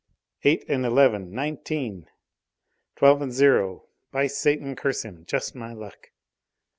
"Eight 0.43 0.65
and 0.67 0.83
eleven 0.83 1.31
nineteen!" 1.31 2.07
"Twelve 2.95 3.21
and 3.21 3.31
zero! 3.31 3.85
By 4.11 4.25
Satan! 4.25 4.75
Curse 4.75 5.03
him! 5.05 5.25
Just 5.25 5.53
my 5.53 5.73
luck!" 5.73 6.09